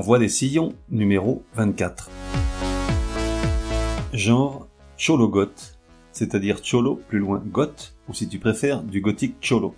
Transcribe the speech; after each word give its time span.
La 0.00 0.06
voix 0.06 0.18
des 0.18 0.30
sillons, 0.30 0.72
numéro 0.88 1.44
24. 1.56 2.08
Genre 4.14 4.66
cholo 4.96 5.28
goth, 5.28 5.78
c'est-à-dire 6.10 6.64
cholo 6.64 6.98
plus 7.06 7.18
loin 7.18 7.42
goth, 7.44 7.94
ou 8.08 8.14
si 8.14 8.26
tu 8.26 8.38
préfères 8.38 8.82
du 8.82 9.02
gothique 9.02 9.34
cholo. 9.42 9.74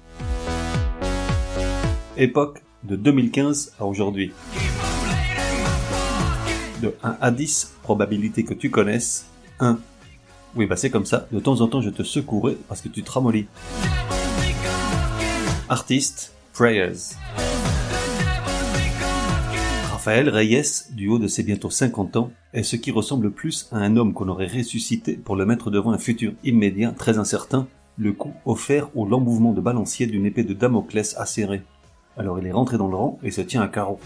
Époque 2.16 2.62
de 2.84 2.94
2015 2.94 3.72
à 3.80 3.84
aujourd'hui. 3.84 4.30
De 6.80 6.94
1 7.02 7.16
à 7.20 7.32
10, 7.32 7.78
probabilité 7.82 8.44
que 8.44 8.54
tu 8.54 8.70
connaisses, 8.70 9.26
1. 9.58 9.76
Oui, 10.54 10.66
bah 10.66 10.76
c'est 10.76 10.90
comme 10.90 11.04
ça, 11.04 11.26
de 11.32 11.40
temps 11.40 11.60
en 11.62 11.66
temps 11.66 11.80
je 11.80 11.90
te 11.90 12.04
secouerai 12.04 12.56
parce 12.68 12.80
que 12.80 12.88
tu 12.88 13.02
te 13.02 13.10
ramollis. 13.10 13.48
Artiste, 15.68 16.32
Prayers. 16.52 17.16
Raphaël 20.02 20.30
Reyes, 20.30 20.88
du 20.90 21.06
haut 21.06 21.20
de 21.20 21.28
ses 21.28 21.44
bientôt 21.44 21.70
50 21.70 22.16
ans, 22.16 22.32
est 22.52 22.64
ce 22.64 22.74
qui 22.74 22.90
ressemble 22.90 23.26
le 23.26 23.30
plus 23.30 23.68
à 23.70 23.76
un 23.76 23.96
homme 23.96 24.14
qu'on 24.14 24.26
aurait 24.26 24.48
ressuscité 24.48 25.16
pour 25.16 25.36
le 25.36 25.46
mettre 25.46 25.70
devant 25.70 25.92
un 25.92 25.98
futur 25.98 26.32
immédiat 26.42 26.90
très 26.90 27.18
incertain, 27.18 27.68
le 27.96 28.12
coup 28.12 28.32
offert 28.44 28.90
au 28.96 29.06
lent 29.06 29.20
mouvement 29.20 29.52
de 29.52 29.60
balancier 29.60 30.08
d'une 30.08 30.26
épée 30.26 30.42
de 30.42 30.54
Damoclès 30.54 31.16
acérée. 31.18 31.62
Alors 32.16 32.40
il 32.40 32.46
est 32.48 32.52
rentré 32.52 32.78
dans 32.78 32.88
le 32.88 32.96
rang 32.96 33.20
et 33.22 33.30
se 33.30 33.42
tient 33.42 33.62
à 33.62 33.68
carreau. 33.68 34.00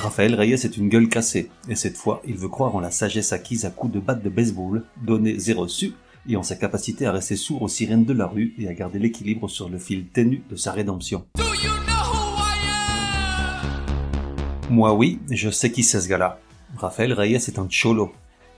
Raphaël 0.00 0.34
Reyes 0.34 0.52
est 0.52 0.76
une 0.76 0.90
gueule 0.90 1.08
cassée, 1.08 1.48
et 1.70 1.74
cette 1.74 1.96
fois 1.96 2.20
il 2.26 2.36
veut 2.36 2.50
croire 2.50 2.76
en 2.76 2.80
la 2.80 2.90
sagesse 2.90 3.32
acquise 3.32 3.64
à 3.64 3.70
coups 3.70 3.94
de 3.94 4.00
batte 4.00 4.22
de 4.22 4.28
baseball, 4.28 4.84
donnée 5.06 5.38
et 5.48 5.52
reçue, 5.54 5.94
et 6.28 6.36
en 6.36 6.42
sa 6.42 6.56
capacité 6.56 7.06
à 7.06 7.12
rester 7.12 7.36
sourd 7.36 7.62
aux 7.62 7.68
sirènes 7.68 8.04
de 8.04 8.12
la 8.12 8.26
rue 8.26 8.52
et 8.58 8.68
à 8.68 8.74
garder 8.74 8.98
l'équilibre 8.98 9.48
sur 9.48 9.70
le 9.70 9.78
fil 9.78 10.04
ténu 10.08 10.42
de 10.50 10.56
sa 10.56 10.72
rédemption. 10.72 11.24
Moi 14.68 14.92
oui, 14.94 15.20
je 15.30 15.48
sais 15.48 15.70
qui 15.70 15.84
c'est 15.84 16.00
ce 16.00 16.08
gars-là. 16.08 16.40
Raphaël 16.76 17.12
Reyes 17.12 17.36
est 17.36 17.58
un 17.60 17.68
cholo. 17.70 18.12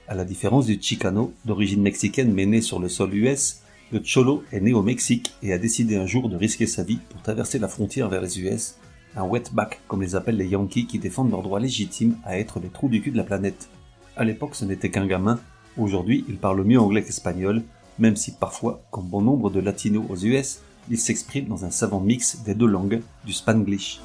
À 0.08 0.14
la 0.14 0.24
différence 0.24 0.64
du 0.64 0.78
Chicano, 0.80 1.34
d'origine 1.44 1.82
mexicaine 1.82 2.32
mais 2.32 2.46
né 2.46 2.62
sur 2.62 2.78
le 2.78 2.88
sol 2.88 3.14
US, 3.14 3.60
le 3.92 4.00
cholo 4.02 4.42
est 4.50 4.60
né 4.60 4.72
au 4.72 4.80
Mexique 4.80 5.34
et 5.42 5.52
a 5.52 5.58
décidé 5.58 5.96
un 5.96 6.06
jour 6.06 6.30
de 6.30 6.36
risquer 6.36 6.66
sa 6.66 6.82
vie 6.82 6.98
pour 7.10 7.20
traverser 7.20 7.58
la 7.58 7.68
frontière 7.68 8.08
vers 8.08 8.22
les 8.22 8.40
US, 8.40 8.76
un 9.16 9.24
wetback 9.24 9.82
comme 9.86 10.00
les 10.00 10.16
appellent 10.16 10.38
les 10.38 10.48
Yankees 10.48 10.86
qui 10.86 10.98
défendent 10.98 11.30
leur 11.30 11.42
droit 11.42 11.60
légitime 11.60 12.16
à 12.24 12.38
être 12.38 12.58
les 12.58 12.68
trous 12.70 12.88
du 12.88 13.02
cul 13.02 13.10
de 13.10 13.18
la 13.18 13.24
planète. 13.24 13.68
À 14.16 14.24
l'époque 14.24 14.54
ce 14.54 14.64
n'était 14.64 14.90
qu'un 14.90 15.06
gamin, 15.06 15.38
aujourd'hui 15.76 16.24
il 16.26 16.38
parle 16.38 16.64
mieux 16.64 16.80
anglais 16.80 17.04
qu'espagnol, 17.04 17.62
même 17.98 18.16
si 18.16 18.32
parfois, 18.32 18.80
comme 18.90 19.08
bon 19.08 19.20
nombre 19.20 19.50
de 19.50 19.60
latinos 19.60 20.06
aux 20.08 20.16
US, 20.16 20.60
il 20.90 20.98
s'exprime 20.98 21.48
dans 21.48 21.66
un 21.66 21.70
savant 21.70 22.00
mix 22.00 22.38
des 22.46 22.54
deux 22.54 22.66
langues, 22.66 23.02
du 23.26 23.34
spanglish. 23.34 24.00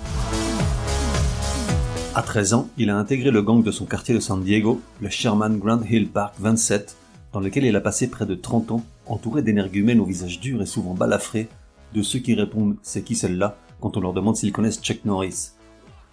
À 2.16 2.22
13 2.22 2.54
ans, 2.54 2.70
il 2.78 2.92
a 2.92 2.98
intégré 2.98 3.32
le 3.32 3.42
gang 3.42 3.64
de 3.64 3.72
son 3.72 3.86
quartier 3.86 4.14
de 4.14 4.20
San 4.20 4.44
Diego, 4.44 4.80
le 5.02 5.10
Sherman 5.10 5.58
Grand 5.58 5.82
Hill 5.82 6.08
Park 6.08 6.36
27, 6.38 6.96
dans 7.32 7.40
lequel 7.40 7.66
il 7.66 7.76
a 7.76 7.82
passé 7.82 8.08
près 8.08 8.28
de 8.28 8.36
30 8.36 8.70
ans, 8.70 8.84
entouré 9.08 9.42
d'énergumènes 9.42 10.00
au 10.00 10.06
visage 10.06 10.40
dur 10.40 10.62
et 10.62 10.68
souvent 10.68 10.94
balafrés, 10.94 11.48
de 11.92 12.04
ceux 12.04 12.20
qui 12.20 12.36
répondent 12.36 12.76
c'est 12.84 13.02
qui 13.02 13.16
celle-là? 13.16 13.58
quand 13.82 13.98
on 13.98 14.00
leur 14.00 14.14
demande 14.14 14.36
s'ils 14.36 14.52
connaissent 14.52 14.80
Chuck 14.80 15.04
Norris. 15.06 15.54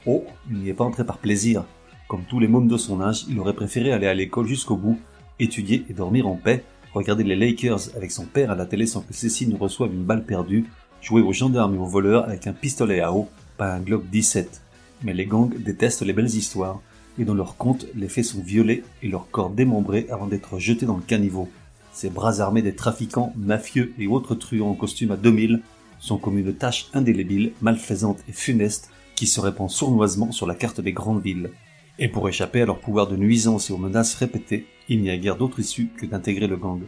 Oh, 0.06 0.25
il 0.50 0.60
n'y 0.60 0.71
est 0.71 0.75
pas 0.75 0.84
entré 0.84 1.05
par 1.05 1.19
plaisir. 1.19 1.65
Comme 2.09 2.25
tous 2.25 2.41
les 2.41 2.49
mômes 2.49 2.66
de 2.66 2.78
son 2.78 3.03
âge, 3.03 3.27
il 3.28 3.39
aurait 3.39 3.53
préféré 3.53 3.93
aller 3.93 4.06
à 4.06 4.15
l'école 4.15 4.47
jusqu'au 4.47 4.77
bout, 4.77 4.99
étudier 5.39 5.84
et 5.91 5.93
dormir 5.93 6.27
en 6.27 6.34
paix, 6.34 6.65
regarder 6.94 7.25
les 7.25 7.37
Lakers 7.37 7.94
avec 7.94 8.10
son 8.10 8.25
père 8.25 8.50
à 8.50 8.56
la 8.56 8.65
télé 8.65 8.87
sans 8.87 9.03
que 9.03 9.12
Cécile 9.12 9.50
ne 9.50 9.59
reçoive 9.59 9.93
une 9.93 10.05
balle 10.05 10.25
perdue, 10.25 10.65
jouer 11.03 11.21
aux 11.21 11.34
gendarmes 11.34 11.75
et 11.75 11.78
aux 11.78 11.84
voleurs 11.84 12.25
avec 12.25 12.47
un 12.47 12.55
pistolet 12.55 13.00
à 13.00 13.12
eau, 13.12 13.28
pas 13.59 13.75
un 13.75 13.81
Glock 13.81 14.09
17 14.10 14.62
mais 15.03 15.15
les 15.15 15.27
gangs 15.27 15.55
détestent 15.59 16.03
les 16.03 16.12
belles 16.12 16.34
histoires, 16.34 16.81
et 17.19 17.25
dans 17.25 17.34
leurs 17.34 17.56
contes, 17.56 17.87
les 17.94 18.09
faits 18.09 18.25
sont 18.25 18.41
violés 18.41 18.83
et 19.03 19.09
leurs 19.09 19.31
corps 19.31 19.50
démembrés 19.50 20.06
avant 20.11 20.27
d'être 20.27 20.59
jetés 20.59 20.87
dans 20.87 20.97
le 20.97 21.03
caniveau. 21.03 21.49
Ces 21.93 22.09
bras 22.09 22.41
armés 22.41 22.62
des 22.62 22.75
trafiquants, 22.75 23.33
mafieux 23.37 23.93
et 23.99 24.06
autres 24.06 24.34
truands 24.34 24.71
en 24.71 24.75
costume 24.75 25.10
à 25.10 25.16
2000 25.16 25.60
sont 25.99 26.19
comme 26.19 26.39
une 26.39 26.55
tache 26.55 26.89
indélébile, 26.94 27.53
malfaisante 27.60 28.21
et 28.28 28.33
funeste 28.33 28.91
qui 29.16 29.27
se 29.27 29.41
répand 29.41 29.69
sournoisement 29.69 30.33
sur 30.33 30.47
la 30.47 30.55
carte 30.55 30.81
des 30.81 30.93
grandes 30.93 31.22
villes. 31.22 31.50
Et 31.99 32.09
pour 32.09 32.28
échapper 32.28 32.62
à 32.62 32.66
leur 32.66 32.78
pouvoir 32.78 33.06
de 33.06 33.16
nuisance 33.16 33.69
et 33.69 33.72
aux 33.75 33.78
menaces 33.78 34.15
répétées, 34.15 34.66
il 34.89 35.03
n'y 35.03 35.10
a 35.10 35.19
guère 35.19 35.37
d'autre 35.37 35.60
issue 35.60 35.89
que 35.99 36.06
d'intégrer 36.06 36.47
le 36.47 36.56
gang. 36.56 36.81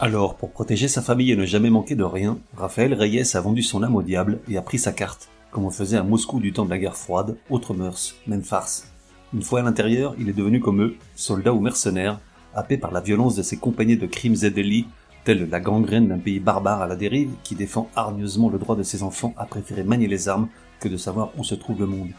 Alors, 0.00 0.36
pour 0.36 0.50
protéger 0.52 0.86
sa 0.86 1.02
famille 1.02 1.32
et 1.32 1.36
ne 1.36 1.46
jamais 1.46 1.70
manquer 1.70 1.96
de 1.96 2.04
rien, 2.04 2.38
Raphaël 2.56 2.94
Reyes 2.94 3.34
a 3.34 3.40
vendu 3.40 3.62
son 3.62 3.82
âme 3.82 3.96
au 3.96 4.02
diable 4.02 4.38
et 4.48 4.56
a 4.56 4.62
pris 4.62 4.78
sa 4.78 4.92
carte 4.92 5.28
comme 5.54 5.64
on 5.66 5.70
faisait 5.70 5.96
à 5.96 6.02
Moscou 6.02 6.40
du 6.40 6.52
temps 6.52 6.64
de 6.64 6.70
la 6.70 6.78
guerre 6.78 6.96
froide, 6.96 7.36
autre 7.48 7.74
mœurs, 7.74 8.16
même 8.26 8.42
farce. 8.42 8.92
Une 9.32 9.42
fois 9.42 9.60
à 9.60 9.62
l'intérieur, 9.62 10.16
il 10.18 10.28
est 10.28 10.32
devenu 10.32 10.58
comme 10.58 10.82
eux, 10.82 10.96
soldat 11.14 11.54
ou 11.54 11.60
mercenaire, 11.60 12.18
happé 12.56 12.76
par 12.76 12.90
la 12.90 13.00
violence 13.00 13.36
de 13.36 13.42
ses 13.42 13.56
compagnies 13.56 13.96
de 13.96 14.06
crimes 14.06 14.34
et 14.42 14.50
délits, 14.50 14.88
telle 15.24 15.48
la 15.48 15.60
gangrène 15.60 16.08
d'un 16.08 16.18
pays 16.18 16.40
barbare 16.40 16.82
à 16.82 16.88
la 16.88 16.96
dérive 16.96 17.30
qui 17.44 17.54
défend 17.54 17.88
hargneusement 17.94 18.50
le 18.50 18.58
droit 18.58 18.74
de 18.74 18.82
ses 18.82 19.04
enfants 19.04 19.32
à 19.36 19.46
préférer 19.46 19.84
manier 19.84 20.08
les 20.08 20.28
armes 20.28 20.48
que 20.80 20.88
de 20.88 20.96
savoir 20.96 21.30
où 21.38 21.44
se 21.44 21.54
trouve 21.54 21.78
le 21.78 21.86
monde. 21.86 22.10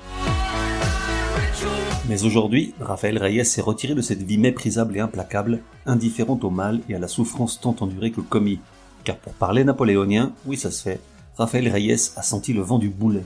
Mais 2.07 2.24
aujourd'hui, 2.24 2.74
Raphaël 2.79 3.18
Reyes 3.18 3.44
s'est 3.44 3.62
retiré 3.62 3.95
de 3.95 4.01
cette 4.01 4.24
vie 4.24 4.38
méprisable 4.38 4.95
et 4.95 5.01
implacable, 5.01 5.59
indifférente 5.85 6.45
au 6.45 6.51
mal 6.51 6.79
et 6.88 6.95
à 6.95 7.00
la 7.00 7.09
souffrance 7.09 7.59
tant 7.59 7.75
endurée 7.81 8.12
que 8.12 8.22
commis. 8.22 8.59
Car 9.03 9.18
pour 9.18 9.34
parler 9.34 9.66
napoléonien, 9.66 10.31
oui 10.45 10.56
ça 10.56 10.72
se 10.72 10.81
fait, 10.81 11.01
Raphaël 11.38 11.68
Reyes 11.68 12.12
a 12.16 12.22
senti 12.22 12.53
le 12.53 12.62
vent 12.62 12.79
du 12.79 12.90
boulet. 12.90 13.25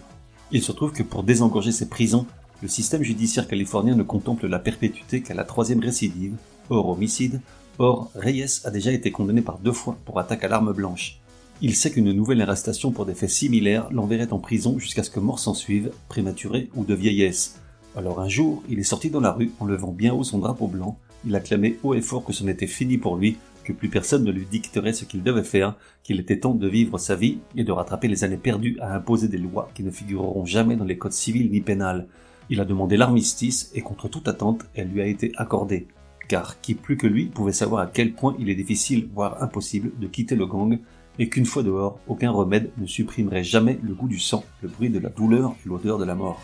Il 0.51 0.63
se 0.63 0.71
trouve 0.71 0.91
que 0.91 1.03
pour 1.03 1.21
désengorger 1.21 1.71
ses 1.71 1.89
prisons, 1.89 2.25
le 2.63 2.67
système 2.67 3.03
judiciaire 3.03 3.47
californien 3.47 3.95
ne 3.95 4.01
contemple 4.01 4.47
la 4.47 4.57
perpétuité 4.57 5.21
qu'à 5.21 5.35
la 5.35 5.43
troisième 5.43 5.79
récidive, 5.79 6.35
hors 6.71 6.89
homicide. 6.89 7.39
Or, 7.77 8.09
Reyes 8.15 8.61
a 8.65 8.71
déjà 8.71 8.91
été 8.91 9.11
condamné 9.11 9.41
par 9.41 9.59
deux 9.59 9.71
fois 9.71 9.95
pour 10.05 10.19
attaque 10.19 10.43
à 10.43 10.47
l'arme 10.47 10.73
blanche. 10.73 11.19
Il 11.61 11.75
sait 11.75 11.91
qu'une 11.91 12.11
nouvelle 12.11 12.41
arrestation 12.41 12.91
pour 12.91 13.05
des 13.05 13.13
faits 13.13 13.29
similaires 13.29 13.87
l'enverrait 13.91 14.33
en 14.33 14.39
prison 14.39 14.79
jusqu'à 14.79 15.03
ce 15.03 15.11
que 15.11 15.19
mort 15.19 15.37
s'en 15.37 15.53
suive, 15.53 15.91
prématurée 16.07 16.69
ou 16.75 16.85
de 16.85 16.95
vieillesse. 16.95 17.59
Alors 17.95 18.21
un 18.21 18.29
jour, 18.29 18.63
il 18.69 18.79
est 18.79 18.83
sorti 18.83 19.11
dans 19.11 19.19
la 19.19 19.33
rue 19.33 19.51
en 19.59 19.65
levant 19.65 19.91
bien 19.91 20.15
haut 20.15 20.23
son 20.23 20.39
drapeau 20.39 20.67
blanc, 20.67 20.97
il 21.27 21.35
a 21.35 21.39
clamé 21.39 21.77
haut 21.83 21.93
et 21.93 22.01
fort 22.01 22.23
que 22.23 22.33
ce 22.33 22.43
n'était 22.43 22.67
fini 22.67 22.97
pour 22.97 23.17
lui, 23.17 23.37
que 23.69 23.73
plus 23.73 23.89
personne 23.89 24.23
ne 24.23 24.31
lui 24.31 24.47
dicterait 24.47 24.93
ce 24.93 25.05
qu'il 25.05 25.21
devait 25.21 25.43
faire, 25.43 25.75
qu'il 26.01 26.19
était 26.19 26.39
temps 26.39 26.55
de 26.55 26.67
vivre 26.67 26.97
sa 26.97 27.15
vie 27.15 27.37
et 27.55 27.63
de 27.63 27.71
rattraper 27.71 28.07
les 28.07 28.23
années 28.23 28.35
perdues 28.35 28.79
à 28.81 28.95
imposer 28.95 29.27
des 29.27 29.37
lois 29.37 29.69
qui 29.75 29.83
ne 29.83 29.91
figureront 29.91 30.43
jamais 30.43 30.75
dans 30.75 30.85
les 30.85 30.97
codes 30.97 31.11
civils 31.11 31.51
ni 31.51 31.61
pénals. 31.61 32.07
Il 32.49 32.61
a 32.61 32.65
demandé 32.65 32.97
l'armistice 32.97 33.71
et 33.75 33.81
contre 33.81 34.07
toute 34.07 34.27
attente, 34.27 34.65
elle 34.73 34.87
lui 34.87 35.03
a 35.03 35.05
été 35.05 35.31
accordée. 35.37 35.87
Car 36.27 36.59
qui 36.61 36.73
plus 36.73 36.97
que 36.97 37.05
lui 37.05 37.25
pouvait 37.25 37.51
savoir 37.51 37.81
à 37.81 37.87
quel 37.87 38.13
point 38.13 38.35
il 38.39 38.49
est 38.49 38.55
difficile, 38.55 39.07
voire 39.13 39.43
impossible, 39.43 39.91
de 39.99 40.07
quitter 40.07 40.35
le 40.35 40.47
gang, 40.47 40.79
et 41.19 41.29
qu'une 41.29 41.45
fois 41.45 41.61
dehors, 41.61 41.99
aucun 42.07 42.31
remède 42.31 42.71
ne 42.79 42.87
supprimerait 42.87 43.43
jamais 43.43 43.77
le 43.83 43.93
goût 43.93 44.07
du 44.07 44.17
sang, 44.17 44.43
le 44.63 44.69
bruit 44.69 44.89
de 44.89 44.97
la 44.97 45.09
douleur 45.09 45.55
et 45.63 45.69
l'odeur 45.69 45.99
de 45.99 46.05
la 46.05 46.15
mort. 46.15 46.41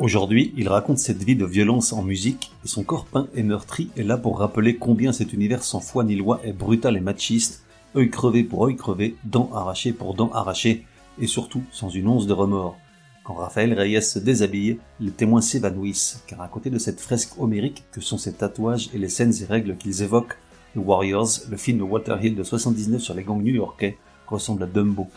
Aujourd'hui, 0.00 0.54
il 0.56 0.66
raconte 0.66 0.96
cette 0.96 1.22
vie 1.22 1.36
de 1.36 1.44
violence 1.44 1.92
en 1.92 2.02
musique, 2.02 2.52
et 2.64 2.68
son 2.68 2.84
corps 2.84 3.04
peint 3.04 3.28
et 3.34 3.42
meurtri 3.42 3.90
est 3.98 4.02
là 4.02 4.16
pour 4.16 4.38
rappeler 4.38 4.76
combien 4.76 5.12
cet 5.12 5.34
univers 5.34 5.62
sans 5.62 5.80
foi 5.80 6.04
ni 6.04 6.16
loi 6.16 6.40
est 6.42 6.54
brutal 6.54 6.96
et 6.96 7.00
machiste, 7.00 7.64
œil 7.94 8.08
crevé 8.08 8.42
pour 8.42 8.64
œil 8.64 8.76
crevé, 8.76 9.16
dents 9.24 9.50
arrachées 9.52 9.92
pour 9.92 10.14
dents 10.14 10.32
arrachées, 10.32 10.86
et 11.20 11.26
surtout 11.26 11.62
sans 11.70 11.90
une 11.90 12.08
once 12.08 12.26
de 12.26 12.32
remords. 12.32 12.78
Quand 13.24 13.34
Raphaël 13.34 13.74
Reyes 13.74 14.00
se 14.00 14.18
déshabille, 14.18 14.78
les 15.00 15.10
témoins 15.10 15.42
s'évanouissent, 15.42 16.24
car 16.26 16.40
à 16.40 16.48
côté 16.48 16.70
de 16.70 16.78
cette 16.78 16.98
fresque 16.98 17.38
homérique 17.38 17.84
que 17.92 18.00
sont 18.00 18.16
ses 18.16 18.32
tatouages 18.32 18.88
et 18.94 18.98
les 18.98 19.10
scènes 19.10 19.34
et 19.42 19.44
règles 19.44 19.76
qu'ils 19.76 20.00
évoquent, 20.00 20.38
The 20.74 20.78
Warriors, 20.78 21.28
le 21.50 21.58
film 21.58 21.76
de 21.76 21.82
Walter 21.82 22.16
Hill 22.22 22.36
de 22.36 22.42
79 22.42 23.02
sur 23.02 23.12
les 23.12 23.22
gangs 23.22 23.42
new-yorkais, 23.42 23.98
ressemble 24.26 24.62
à 24.62 24.66
Dumbo. 24.66 25.08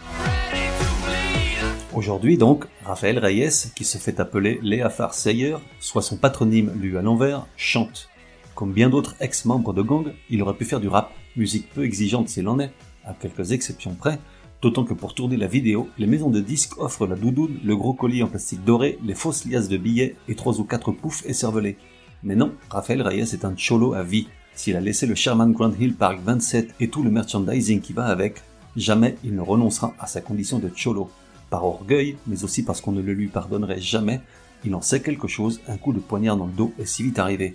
Aujourd'hui 1.96 2.40
donc, 2.40 2.66
Raphaël 2.84 3.20
Reyes, 3.20 3.72
qui 3.76 3.84
se 3.84 4.00
fait 4.00 4.20
appeler 4.20 4.60
Léa 4.64 4.90
Farseyer, 4.90 5.58
soit 5.80 6.02
son 6.02 6.18
patronyme 6.18 6.72
lu 6.76 6.98
à 6.98 7.04
l'envers, 7.04 7.46
chante. 7.56 8.10
Comme 8.56 8.74
bien 8.74 8.90
d'autres 8.90 9.16
ex-membres 9.20 9.74
de 9.74 9.84
gang, 9.84 10.12
il 10.32 10.42
aurait 10.42 10.56
pu 10.56 10.66
faire 10.66 10.80
du 10.80 10.88
rap, 10.88 11.12
musique 11.36 11.70
peu 11.70 11.84
exigeante 11.84 12.30
s'il 12.30 12.48
en 12.48 12.58
est, 12.60 12.72
à 13.06 13.14
quelques 13.14 13.52
exceptions 13.52 13.94
près, 13.94 14.18
d'autant 14.64 14.86
que 14.86 14.96
pour 14.96 15.14
tourner 15.14 15.38
la 15.38 15.46
vidéo, 15.46 15.88
les 16.00 16.08
maisons 16.08 16.32
de 16.32 16.40
disques 16.40 16.80
offrent 16.80 17.06
la 17.06 17.16
doudoune, 17.16 17.60
le 17.64 17.76
gros 17.76 17.94
colis 17.94 18.24
en 18.24 18.28
plastique 18.28 18.64
doré, 18.64 18.98
les 19.06 19.14
fausses 19.14 19.46
liasses 19.46 19.70
de 19.70 19.78
billets 19.78 20.16
et 20.28 20.34
trois 20.34 20.60
ou 20.60 20.64
quatre 20.64 20.92
poufs 20.92 21.24
et 21.28 21.34
cervelés. 21.34 21.78
Mais 22.24 22.36
non, 22.36 22.54
Raphaël 22.72 23.04
Reyes 23.04 23.34
est 23.34 23.46
un 23.46 23.54
cholo 23.56 23.94
à 23.94 24.02
vie. 24.02 24.28
S'il 24.56 24.76
a 24.78 24.82
laissé 24.82 25.06
le 25.06 25.14
Sherman 25.14 25.52
Grand 25.52 25.72
Hill 25.80 25.94
Park 25.94 26.20
27 26.26 26.74
et 26.80 26.88
tout 26.88 27.04
le 27.04 27.12
merchandising 27.12 27.82
qui 27.82 27.94
va 27.94 28.06
avec, 28.06 28.42
jamais 28.76 29.16
il 29.24 29.36
ne 29.36 29.42
renoncera 29.42 29.94
à 30.00 30.08
sa 30.08 30.22
condition 30.22 30.58
de 30.58 30.70
cholo. 30.76 31.12
Par 31.54 31.66
orgueil, 31.66 32.18
mais 32.26 32.44
aussi 32.44 32.64
parce 32.64 32.82
qu'on 32.82 32.94
ne 32.94 33.02
le 33.04 33.14
lui 33.14 33.28
pardonnerait 33.28 33.80
jamais, 33.80 34.22
il 34.66 34.74
en 34.74 34.82
sait 34.82 35.04
quelque 35.04 35.28
chose, 35.28 35.62
un 35.68 35.78
coup 35.78 35.94
de 35.94 36.00
poignard 36.00 36.36
dans 36.36 36.48
le 36.48 36.52
dos 36.52 36.74
est 36.80 36.88
si 36.88 37.04
vite 37.04 37.20
arrivé. 37.20 37.54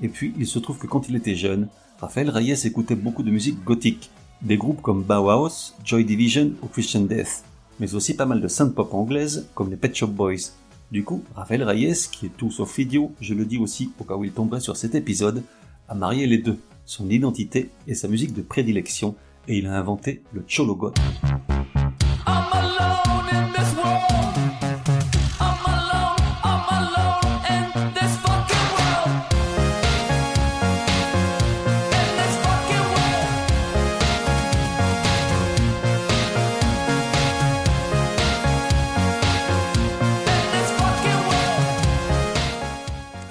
Et 0.00 0.08
puis, 0.08 0.32
il 0.38 0.46
se 0.46 0.58
trouve 0.58 0.78
que 0.78 0.86
quand 0.86 1.10
il 1.10 1.16
était 1.16 1.34
jeune, 1.34 1.68
Raphaël 2.00 2.30
Reyes 2.30 2.66
écoutait 2.66 2.94
beaucoup 2.94 3.22
de 3.22 3.30
musique 3.30 3.62
gothique, 3.62 4.10
des 4.40 4.56
groupes 4.56 4.80
comme 4.80 5.02
Bauhaus, 5.02 5.74
Joy 5.84 6.06
Division 6.06 6.52
ou 6.62 6.68
Christian 6.68 7.02
Death, 7.02 7.44
mais 7.80 7.94
aussi 7.94 8.16
pas 8.16 8.24
mal 8.24 8.40
de 8.40 8.48
synth 8.48 8.74
pop 8.74 8.94
anglaise 8.94 9.46
comme 9.54 9.68
les 9.68 9.76
Pet 9.76 9.94
Shop 9.94 10.06
Boys. 10.06 10.54
Du 10.90 11.04
coup, 11.04 11.22
Raphaël 11.36 11.64
Reyes, 11.64 12.08
qui 12.10 12.24
est 12.24 12.36
tout 12.38 12.50
sauf 12.50 12.78
idiot, 12.78 13.12
je 13.20 13.34
le 13.34 13.44
dis 13.44 13.58
aussi 13.58 13.92
au 14.00 14.04
cas 14.04 14.16
où 14.16 14.24
il 14.24 14.32
tomberait 14.32 14.60
sur 14.60 14.78
cet 14.78 14.94
épisode, 14.94 15.42
a 15.90 15.94
marié 15.94 16.26
les 16.26 16.38
deux, 16.38 16.56
son 16.86 17.10
identité 17.10 17.68
et 17.86 17.94
sa 17.94 18.08
musique 18.08 18.32
de 18.32 18.40
prédilection, 18.40 19.14
et 19.48 19.58
il 19.58 19.66
a 19.66 19.78
inventé 19.78 20.22
le 20.32 20.42
Cholo 20.48 20.76
Goth. 20.76 20.98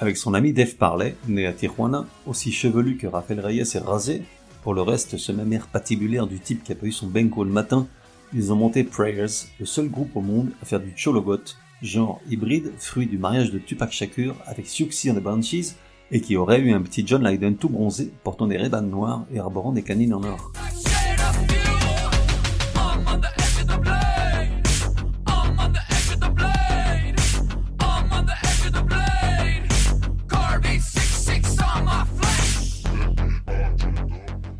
Avec 0.04 0.18
son 0.18 0.34
ami 0.34 0.52
Dave 0.52 0.74
Parley, 0.74 1.16
né 1.28 1.46
à 1.46 1.52
Tijuana, 1.54 2.04
aussi 2.26 2.52
chevelu 2.52 2.98
que 2.98 3.06
Rafael 3.06 3.40
Reyes 3.40 3.62
est 3.74 3.78
rasé, 3.78 4.22
pour 4.62 4.74
le 4.74 4.82
reste 4.82 5.16
ce 5.16 5.32
même 5.32 5.50
air 5.54 5.66
patibulaire 5.66 6.26
du 6.26 6.38
type 6.38 6.62
qui 6.62 6.72
a 6.72 6.74
pas 6.74 6.84
eu 6.84 6.92
son 6.92 7.06
benko 7.06 7.42
le 7.42 7.50
matin, 7.50 7.86
ils 8.32 8.52
ont 8.52 8.56
monté 8.56 8.84
Prayers, 8.84 9.46
le 9.60 9.66
seul 9.66 9.88
groupe 9.88 10.16
au 10.16 10.20
monde 10.20 10.50
à 10.62 10.64
faire 10.64 10.80
du 10.80 10.94
chologot, 10.96 11.38
genre 11.82 12.20
hybride, 12.30 12.72
fruit 12.78 13.06
du 13.06 13.18
mariage 13.18 13.50
de 13.50 13.58
Tupac 13.58 13.92
Shakur 13.92 14.34
avec 14.46 14.66
Siouxsie 14.66 15.10
and 15.10 15.14
the 15.14 15.22
Banshees, 15.22 15.74
et 16.10 16.20
qui 16.20 16.36
aurait 16.36 16.60
eu 16.60 16.72
un 16.72 16.82
petit 16.82 17.06
John 17.06 17.26
Lydon 17.26 17.54
tout 17.54 17.68
bronzé, 17.68 18.12
portant 18.22 18.46
des 18.46 18.56
ray 18.56 18.70
noirs 18.70 19.24
et 19.32 19.38
arborant 19.38 19.72
des 19.72 19.82
canines 19.82 20.14
en 20.14 20.22
or. 20.22 20.52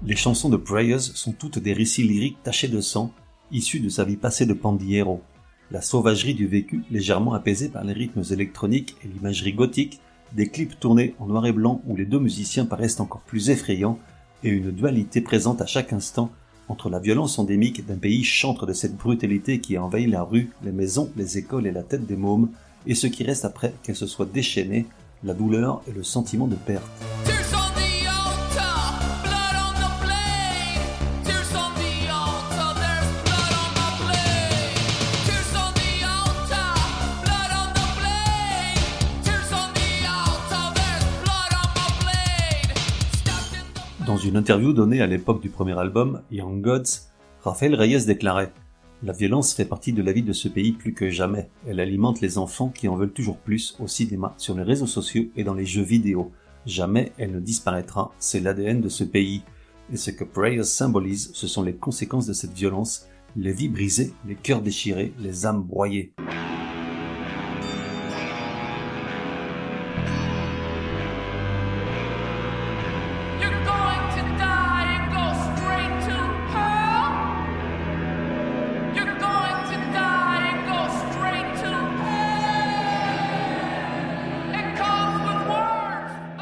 Les 0.07 0.17
chansons 0.17 0.51
de 0.51 0.57
Prayers 0.57 1.01
sont 1.01 1.33
toutes 1.33 1.59
des 1.59 1.73
récits 1.73 2.03
lyriques 2.03 2.43
tachés 2.43 2.69
de 2.69 2.81
sang, 2.81 3.13
issus 3.52 3.81
de 3.81 3.88
sa 3.88 4.05
vie 4.05 4.17
passée 4.17 4.46
de 4.46 4.55
pandiero. 4.55 5.23
La 5.70 5.81
sauvagerie 5.81 6.35
du 6.35 6.46
vécu, 6.46 6.85
légèrement 6.91 7.35
apaisée 7.35 7.69
par 7.69 7.85
les 7.85 7.93
rythmes 7.93 8.23
électroniques 8.31 8.96
et 9.05 9.08
l'imagerie 9.08 9.55
gothique, 9.55 10.00
des 10.32 10.49
clips 10.49 10.79
tournés 10.79 11.14
en 11.19 11.26
noir 11.26 11.46
et 11.46 11.52
blanc 11.52 11.81
où 11.87 11.96
les 11.96 12.05
deux 12.05 12.19
musiciens 12.19 12.67
paraissent 12.67 13.00
encore 13.00 13.23
plus 13.23 13.50
effrayants, 13.50 13.99
et 14.43 14.50
une 14.50 14.70
dualité 14.70 15.20
présente 15.20 15.62
à 15.62 15.67
chaque 15.67 15.93
instant 15.93 16.31
entre 16.69 16.91
la 16.91 16.99
violence 16.99 17.38
endémique 17.38 17.87
d'un 17.87 17.96
pays 17.96 18.25
chantre 18.25 18.67
de 18.67 18.73
cette 18.73 18.96
brutalité 18.96 19.61
qui 19.61 19.76
a 19.76 19.82
envahi 19.82 20.06
la 20.06 20.23
rue, 20.23 20.50
les 20.62 20.73
maisons, 20.73 21.11
les 21.17 21.38
écoles 21.38 21.67
et 21.67 21.73
la 21.73 21.82
tête 21.82 22.06
des 22.06 22.17
mômes, 22.17 22.50
et 22.87 22.94
ce 22.94 23.06
qui 23.06 23.25
reste 23.25 23.44
après 23.44 23.75
qu'elle 23.82 23.96
se 23.96 24.06
soit 24.06 24.29
déchaînée, 24.31 24.87
la 25.23 25.35
douleur 25.35 25.82
et 25.88 25.93
le 25.93 26.02
sentiment 26.02 26.46
de 26.46 26.56
perte. 26.56 27.34
Dans 44.06 44.19
une 44.19 44.37
interview 44.37 44.75
donnée 44.75 45.01
à 45.01 45.06
l'époque 45.06 45.41
du 45.41 45.49
premier 45.49 45.79
album, 45.79 46.21
Young 46.31 46.61
Gods, 46.61 47.09
Rafael 47.43 47.75
Reyes 47.75 48.05
déclarait 48.05 48.53
La 49.03 49.15
violence 49.15 49.55
fait 49.55 49.65
partie 49.65 49.95
de 49.95 50.03
la 50.03 50.12
vie 50.12 50.23
de 50.23 50.35
ce 50.35 50.47
pays 50.47 50.73
plus 50.73 50.93
que 50.93 51.09
jamais. 51.09 51.49
Elle 51.67 51.81
alimente 51.81 52.21
les 52.21 52.37
enfants 52.37 52.69
qui 52.69 52.87
en 52.87 52.97
veulent 52.97 53.15
toujours 53.15 53.39
plus 53.39 53.75
au 53.81 53.87
cinéma, 53.87 54.35
sur 54.37 54.55
les 54.56 54.62
réseaux 54.62 54.87
sociaux 54.87 55.25
et 55.37 55.45
dans 55.45 55.55
les 55.55 55.65
jeux 55.65 55.83
vidéo. 55.83 56.33
Jamais 56.67 57.12
elle 57.17 57.33
ne 57.33 57.41
disparaîtra, 57.41 58.12
c'est 58.19 58.41
l'ADN 58.41 58.83
de 58.83 58.91
ce 58.91 59.05
pays. 59.05 59.43
Et 59.91 59.97
ce 59.97 60.11
que 60.11 60.25
Prayers 60.25 60.65
symbolise, 60.65 61.31
ce 61.33 61.47
sont 61.47 61.62
les 61.62 61.75
conséquences 61.75 62.27
de 62.27 62.35
cette 62.35 62.53
violence, 62.53 63.06
les 63.37 63.53
vies 63.53 63.71
brisées, 63.71 64.12
les 64.29 64.35
cœurs 64.35 64.61
déchirés, 64.61 65.15
les 65.19 65.47
âmes 65.47 65.62
broyées. 65.62 66.12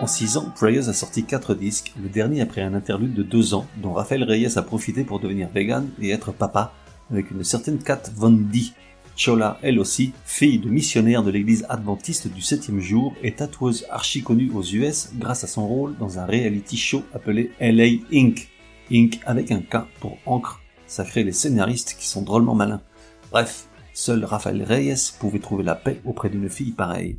En 0.02 0.08
6 0.08 0.37
ans, 0.37 0.52
Prayers 0.56 0.88
a 0.88 0.93
sorti 0.93 1.22
4 1.22 1.54
disques, 1.54 1.93
le 2.02 2.08
dernier 2.08 2.40
après 2.40 2.60
un 2.60 2.75
interlude 2.75 3.14
de 3.14 3.22
2 3.22 3.54
ans, 3.54 3.69
dont 3.76 3.93
Raphaël 3.93 4.25
Reyes 4.25 4.58
a 4.58 4.62
profité 4.62 5.04
pour 5.04 5.20
devenir 5.20 5.49
vegan 5.54 5.88
et 6.00 6.10
être 6.10 6.32
papa, 6.32 6.75
avec 7.08 7.31
une 7.31 7.44
certaine 7.44 7.78
Kat 7.78 8.02
Von 8.16 8.32
D. 8.32 8.72
Chola, 9.14 9.60
elle 9.62 9.78
aussi, 9.78 10.12
fille 10.25 10.58
de 10.58 10.69
missionnaire 10.69 11.22
de 11.22 11.31
l'église 11.31 11.64
adventiste 11.69 12.26
du 12.26 12.43
7 12.43 12.76
jour 12.81 13.14
et 13.22 13.31
tatoueuse 13.31 13.87
archi 13.90 14.25
connue 14.25 14.50
aux 14.52 14.64
US 14.64 15.10
grâce 15.14 15.44
à 15.44 15.46
son 15.46 15.69
rôle 15.69 15.96
dans 15.99 16.19
un 16.19 16.26
reality 16.26 16.76
show 16.76 17.04
appelé 17.14 17.52
LA 17.60 18.00
Inc. 18.12 18.49
Inc 18.93 19.20
avec 19.25 19.52
un 19.52 19.60
K 19.60 19.87
pour 20.00 20.18
encre, 20.26 20.61
ça 20.88 21.04
crée 21.04 21.23
les 21.23 21.30
scénaristes 21.30 21.94
qui 21.97 22.09
sont 22.09 22.23
drôlement 22.23 22.56
malins. 22.56 22.82
Bref, 23.30 23.68
seul 23.94 24.25
Raphaël 24.25 24.64
Reyes 24.64 25.12
pouvait 25.21 25.38
trouver 25.38 25.62
la 25.62 25.76
paix 25.76 26.00
auprès 26.04 26.28
d'une 26.28 26.49
fille 26.49 26.73
pareille. 26.73 27.14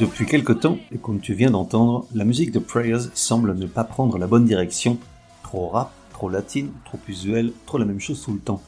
Depuis 0.00 0.26
quelque 0.26 0.52
temps, 0.52 0.78
et 0.90 0.98
comme 0.98 1.20
tu 1.20 1.34
viens 1.34 1.52
d'entendre, 1.52 2.06
la 2.14 2.24
musique 2.24 2.50
de 2.50 2.58
Prayers 2.58 3.10
semble 3.14 3.54
ne 3.54 3.66
pas 3.66 3.84
prendre 3.84 4.18
la 4.18 4.26
bonne 4.26 4.44
direction. 4.44 4.98
Trop 5.44 5.68
rap, 5.68 5.92
trop 6.12 6.28
latine, 6.28 6.72
trop 6.84 6.98
usuel, 7.08 7.52
trop 7.66 7.78
la 7.78 7.84
même 7.84 8.00
chose 8.00 8.20
tout 8.22 8.32
le 8.32 8.40
temps. 8.40 8.60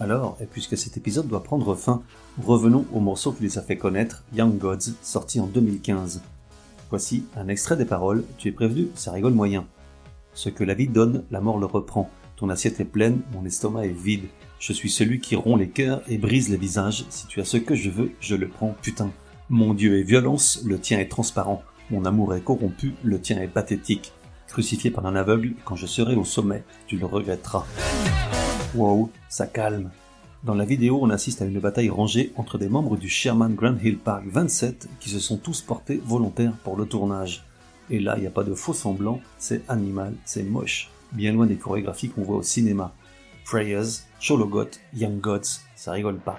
Alors, 0.00 0.38
et 0.40 0.46
puisque 0.46 0.78
cet 0.78 0.96
épisode 0.96 1.28
doit 1.28 1.42
prendre 1.42 1.74
fin, 1.74 2.02
revenons 2.42 2.86
au 2.94 3.00
morceau 3.00 3.32
qui 3.32 3.42
les 3.42 3.58
a 3.58 3.62
fait 3.62 3.76
connaître, 3.76 4.24
Young 4.34 4.56
Gods, 4.56 4.94
sorti 5.02 5.40
en 5.40 5.46
2015. 5.46 6.22
Voici 6.88 7.26
un 7.36 7.48
extrait 7.48 7.76
des 7.76 7.84
paroles, 7.84 8.24
tu 8.38 8.48
es 8.48 8.52
prévenu, 8.52 8.88
ça 8.94 9.12
rigole 9.12 9.34
moyen. 9.34 9.66
Ce 10.32 10.48
que 10.48 10.64
la 10.64 10.72
vie 10.72 10.88
donne, 10.88 11.24
la 11.30 11.42
mort 11.42 11.58
le 11.58 11.66
reprend. 11.66 12.08
Ton 12.36 12.48
assiette 12.48 12.80
est 12.80 12.86
pleine, 12.86 13.20
mon 13.34 13.44
estomac 13.44 13.84
est 13.84 13.88
vide. 13.90 14.24
Je 14.58 14.72
suis 14.72 14.88
celui 14.88 15.20
qui 15.20 15.36
rompt 15.36 15.58
les 15.58 15.68
cœurs 15.68 16.00
et 16.08 16.16
brise 16.16 16.48
les 16.48 16.56
visages. 16.56 17.04
Si 17.10 17.26
tu 17.26 17.42
as 17.42 17.44
ce 17.44 17.58
que 17.58 17.74
je 17.74 17.90
veux, 17.90 18.12
je 18.20 18.36
le 18.36 18.48
prends, 18.48 18.74
putain. 18.80 19.10
Mon 19.50 19.74
Dieu 19.74 19.98
est 19.98 20.02
violence, 20.02 20.62
le 20.64 20.80
tien 20.80 20.98
est 20.98 21.10
transparent. 21.10 21.62
Mon 21.90 22.06
amour 22.06 22.34
est 22.34 22.40
corrompu, 22.40 22.94
le 23.02 23.20
tien 23.20 23.38
est 23.38 23.48
pathétique. 23.48 24.12
Crucifié 24.48 24.90
par 24.90 25.04
un 25.04 25.14
aveugle, 25.14 25.52
quand 25.66 25.76
je 25.76 25.86
serai 25.86 26.14
au 26.14 26.24
sommet, 26.24 26.64
tu 26.86 26.96
le 26.96 27.04
regretteras. 27.04 27.66
Wow, 28.74 29.10
ça 29.28 29.48
calme. 29.48 29.90
Dans 30.44 30.54
la 30.54 30.64
vidéo, 30.64 31.00
on 31.02 31.10
assiste 31.10 31.42
à 31.42 31.44
une 31.44 31.58
bataille 31.58 31.90
rangée 31.90 32.32
entre 32.36 32.56
des 32.56 32.68
membres 32.68 32.96
du 32.96 33.08
Sherman 33.08 33.56
Grand 33.56 33.76
Hill 33.82 33.98
Park 33.98 34.22
27 34.26 34.88
qui 35.00 35.10
se 35.10 35.18
sont 35.18 35.38
tous 35.38 35.60
portés 35.60 36.00
volontaires 36.04 36.52
pour 36.62 36.76
le 36.76 36.86
tournage. 36.86 37.44
Et 37.90 37.98
là, 37.98 38.14
il 38.16 38.20
n'y 38.20 38.28
a 38.28 38.30
pas 38.30 38.44
de 38.44 38.54
faux 38.54 38.72
semblant, 38.72 39.20
c'est 39.38 39.68
animal, 39.68 40.14
c'est 40.24 40.44
moche, 40.44 40.88
bien 41.10 41.32
loin 41.32 41.46
des 41.46 41.56
chorégraphies 41.56 42.10
qu'on 42.10 42.22
voit 42.22 42.36
au 42.36 42.42
cinéma. 42.44 42.94
Prayers, 43.44 44.04
Chologot, 44.20 44.70
Young 44.94 45.20
Gods, 45.20 45.60
ça 45.74 45.90
rigole 45.90 46.18
pas. 46.18 46.38